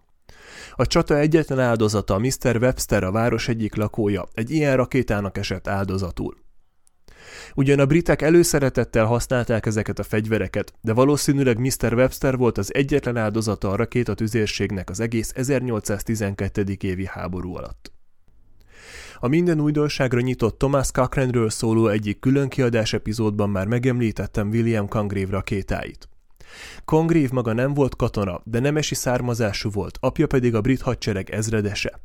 [0.75, 2.57] A csata egyetlen áldozata, Mr.
[2.61, 6.37] Webster, a város egyik lakója, egy ilyen rakétának esett áldozatul.
[7.55, 11.95] Ugyan a britek előszeretettel használták ezeket a fegyvereket, de valószínűleg Mr.
[11.95, 16.65] Webster volt az egyetlen áldozata a rakétatüzérségnek az egész 1812.
[16.81, 17.94] évi háború alatt.
[19.25, 25.31] A minden újdonságra nyitott Thomas Cochranről szóló egyik külön kiadás epizódban már megemlítettem William Congreve
[25.31, 26.09] rakétáit.
[26.85, 32.01] Congreve maga nem volt katona, de nemesi származású volt, apja pedig a brit hadsereg ezredese.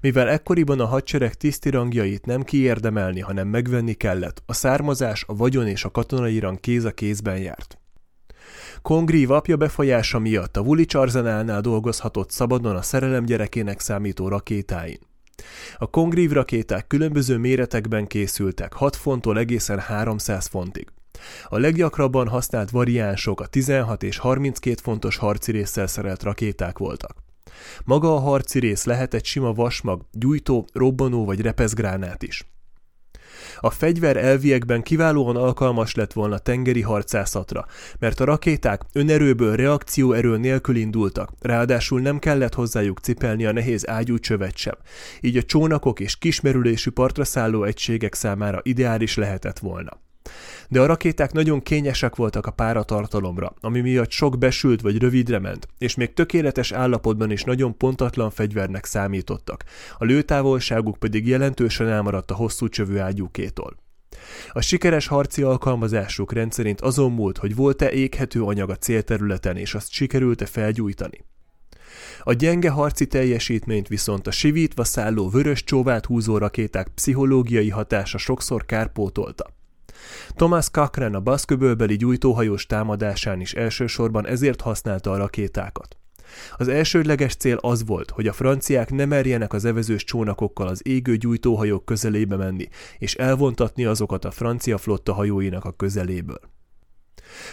[0.00, 5.66] Mivel ekkoriban a hadsereg tiszti rangjait nem kiérdemelni, hanem megvenni kellett, a származás, a vagyon
[5.66, 7.78] és a katonai rang kéz a kézben járt.
[8.82, 14.98] Congreve apja befolyása miatt a Woolwich arzenálnál dolgozhatott szabadon a szerelem gyerekének számító rakétáin.
[15.78, 20.88] A Congreve rakéták különböző méretekben készültek, 6 fonttól egészen 300 fontig.
[21.48, 27.16] A leggyakrabban használt variánsok a 16 és 32 fontos harci résszel szerelt rakéták voltak.
[27.84, 32.46] Maga a harci rész lehet egy sima vasmag, gyújtó, robbanó vagy repeszgránát is.
[33.64, 37.66] A fegyver elviekben kiválóan alkalmas lett volna tengeri harcászatra,
[37.98, 44.18] mert a rakéták önerőből reakcióerő nélkül indultak, ráadásul nem kellett hozzájuk cipelni a nehéz ágyú
[44.18, 44.74] csövet sem,
[45.20, 50.00] így a csónakok és kismerülésű partra szálló egységek számára ideális lehetett volna
[50.68, 55.68] de a rakéták nagyon kényesek voltak a páratartalomra, ami miatt sok besült vagy rövidre ment,
[55.78, 59.64] és még tökéletes állapotban is nagyon pontatlan fegyvernek számítottak,
[59.98, 63.76] a lőtávolságuk pedig jelentősen elmaradt a hosszú csövű ágyúkétól.
[64.52, 69.90] A sikeres harci alkalmazásuk rendszerint azon múlt, hogy volt-e éghető anyag a célterületen, és azt
[69.90, 71.24] sikerült-e felgyújtani.
[72.20, 78.66] A gyenge harci teljesítményt viszont a sivítva szálló vörös csóvát húzó rakéták pszichológiai hatása sokszor
[78.66, 79.61] kárpótolta.
[80.34, 85.96] Thomas Cochrane a baszköbölbeli gyújtóhajós támadásán is elsősorban ezért használta a rakétákat.
[86.56, 91.16] Az elsődleges cél az volt, hogy a franciák ne merjenek az evezős csónakokkal az égő
[91.16, 96.40] gyújtóhajók közelébe menni, és elvontatni azokat a francia flotta hajóinak a közeléből.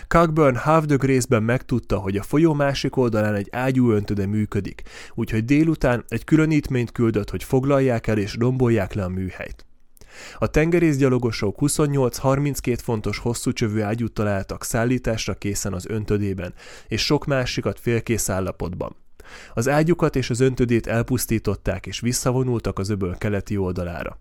[0.08, 4.82] Cockburn Half the Grace-ben megtudta, hogy a folyó másik oldalán egy ágyú öntöde működik,
[5.14, 9.69] úgyhogy délután egy különítményt küldött, hogy foglalják el és rombolják le a műhelyt.
[10.38, 16.54] A tengerészgyalogosok 28-32 fontos hosszú csövű ágyút találtak szállításra készen az öntödében,
[16.88, 18.96] és sok másikat félkész állapotban.
[19.54, 24.20] Az ágyukat és az öntödét elpusztították, és visszavonultak az öböl keleti oldalára.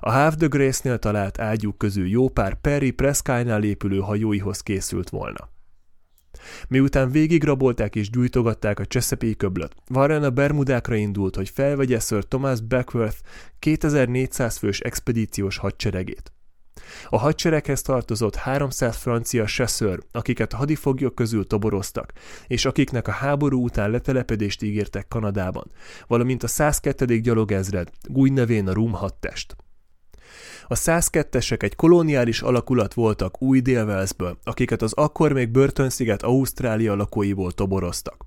[0.00, 5.57] A Half the Grace-nél talált ágyuk közül jó pár Perry Prescott-nál épülő hajóihoz készült volna.
[6.68, 12.60] Miután végigrabolták és gyújtogatták a Chesapeake köblöt, Warren a Bermudákra indult, hogy felvegye Sir Thomas
[12.60, 13.18] Beckworth
[13.58, 16.32] 2400 fős expedíciós hadseregét.
[17.08, 22.12] A hadsereghez tartozott 300 francia chasseur, akiket hadifoglyok közül toboroztak,
[22.46, 25.70] és akiknek a háború után letelepedést ígértek Kanadában,
[26.06, 27.20] valamint a 102.
[27.20, 29.56] gyalogezred, új nevén a Rum hadtest.
[30.70, 34.06] A 102-esek egy kolóniális alakulat voltak új dél
[34.44, 38.26] akiket az akkor még börtönsziget Ausztrália lakóiból toboroztak.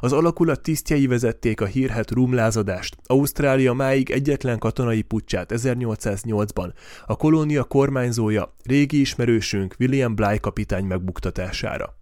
[0.00, 6.72] Az alakulat tisztjei vezették a hírhet rumlázadást, Ausztrália máig egyetlen katonai pucsát 1808-ban,
[7.06, 11.98] a kolónia kormányzója, régi ismerősünk William Bligh kapitány megbuktatására.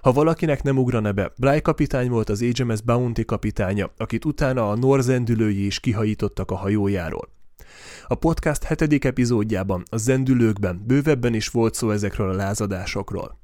[0.00, 4.76] Ha valakinek nem ugrana be, Bly kapitány volt az HMS Bounty kapitánya, akit utána a
[4.76, 7.28] norzendülői is kihajítottak a hajójáról.
[8.06, 13.38] A podcast hetedik epizódjában, a zendülőkben bővebben is volt szó ezekről a lázadásokról.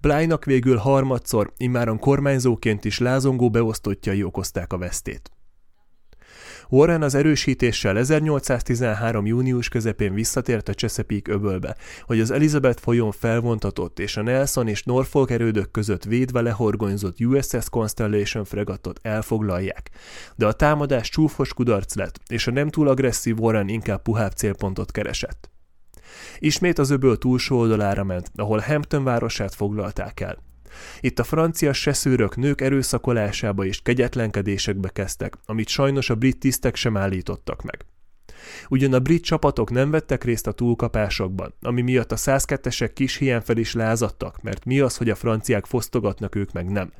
[0.00, 5.30] Blynak végül harmadszor, immáron kormányzóként is lázongó beosztottjai okozták a vesztét.
[6.68, 9.26] Warren az erősítéssel 1813.
[9.26, 14.82] június közepén visszatért a Chesapeake öbölbe, hogy az Elizabeth folyón felvontatott és a Nelson és
[14.82, 19.90] Norfolk erődök között védve lehorgonyzott USS Constellation fregatot elfoglalják.
[20.36, 24.90] De a támadás csúfos kudarc lett, és a nem túl agresszív Warren inkább puhább célpontot
[24.90, 25.50] keresett.
[26.38, 30.44] Ismét az öböl túlsó oldalára ment, ahol Hampton városát foglalták el.
[31.00, 36.96] Itt a francia seszőrök nők erőszakolásába és kegyetlenkedésekbe kezdtek, amit sajnos a brit tisztek sem
[36.96, 37.84] állítottak meg.
[38.68, 43.40] Ugyan a brit csapatok nem vettek részt a túlkapásokban, ami miatt a 102-esek kis hiány
[43.40, 46.92] fel is lázadtak, mert mi az, hogy a franciák fosztogatnak ők meg nem.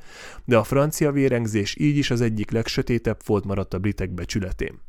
[0.45, 4.86] De a francia vérengzés így is az egyik legsötétebb volt maradt a britek becsületén.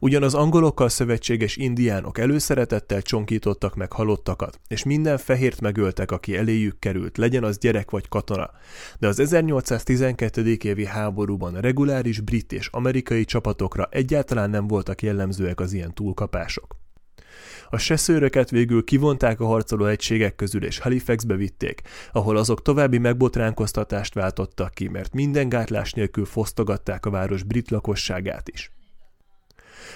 [0.00, 6.78] Ugyan az angolokkal szövetséges indiánok előszeretettel csonkítottak meg halottakat, és minden fehért megöltek, aki eléjük
[6.78, 8.50] került, legyen az gyerek vagy katona.
[8.98, 10.56] De az 1812.
[10.62, 16.76] évi háborúban reguláris brit és amerikai csapatokra egyáltalán nem voltak jellemzőek az ilyen túlkapások.
[17.70, 21.80] A seszőröket végül kivonták a harcoló egységek közül és Halifaxbe vitték,
[22.12, 28.48] ahol azok további megbotránkoztatást váltottak ki, mert minden gátlás nélkül fosztogatták a város brit lakosságát
[28.48, 28.72] is.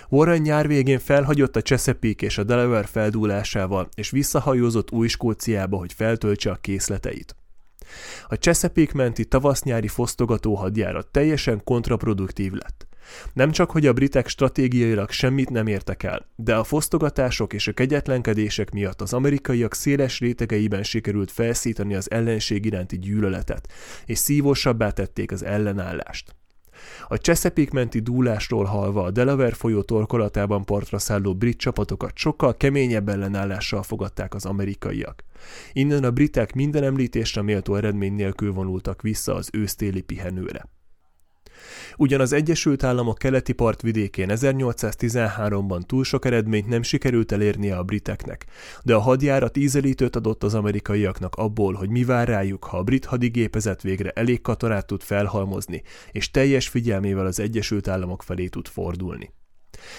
[0.08, 6.50] Warren nyár végén felhagyott a Chesapeake és a Delaware feldúlásával, és visszahajózott Új-Skóciába, hogy feltöltse
[6.50, 7.36] a készleteit.
[8.26, 12.86] A Chesapeake menti tavasz-nyári fosztogató hadjárat teljesen kontraproduktív lett.
[13.32, 17.72] Nem csak, hogy a britek stratégiailag semmit nem értek el, de a fosztogatások és a
[17.72, 23.72] kegyetlenkedések miatt az amerikaiak széles rétegeiben sikerült felszítani az ellenség iránti gyűlöletet,
[24.06, 26.34] és szívósabbá tették az ellenállást.
[27.08, 33.08] A Chesapeake menti dúlásról halva a Delaware folyó torkolatában partra szálló brit csapatokat sokkal keményebb
[33.08, 35.24] ellenállással fogadták az amerikaiak.
[35.72, 40.68] Innen a britek minden említésre méltó eredmény nélkül vonultak vissza az ősztéli pihenőre.
[41.96, 48.46] Ugyan az Egyesült Államok keleti partvidékén 1813-ban túl sok eredményt nem sikerült elérnie a briteknek,
[48.82, 53.04] de a hadjárat ízelítőt adott az amerikaiaknak abból, hogy mi vár rájuk, ha a brit
[53.04, 55.82] hadigépezet végre elég katonát tud felhalmozni,
[56.12, 59.32] és teljes figyelmével az Egyesült Államok felé tud fordulni.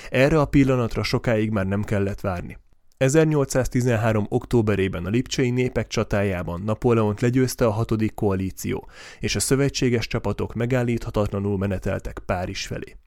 [0.10, 2.58] Erre a pillanatra sokáig már nem kellett várni.
[2.98, 4.26] 1813.
[4.30, 8.90] októberében a lipcsei népek csatájában Napóleont legyőzte a hatodik koalíció,
[9.20, 12.98] és a szövetséges csapatok megállíthatatlanul meneteltek Párizs felé.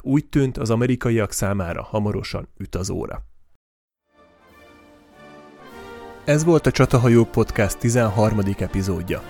[0.00, 3.24] Úgy tűnt az amerikaiak számára hamarosan üt az óra.
[6.24, 8.40] Ez volt a Csatahajók Podcast 13.
[8.58, 9.22] epizódja.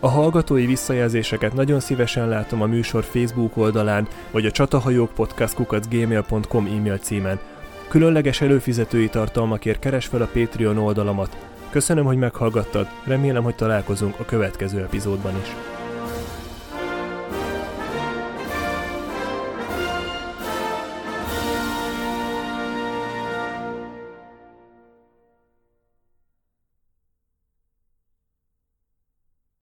[0.00, 6.98] A hallgatói visszajelzéseket nagyon szívesen látom a műsor Facebook oldalán, vagy a csatahajók podcast.gmail.com e-mail
[6.98, 7.40] címen,
[7.88, 11.36] Különleges előfizetői tartalmakért keres fel a Patreon oldalamat.
[11.70, 15.48] Köszönöm, hogy meghallgattad, remélem, hogy találkozunk a következő epizódban is.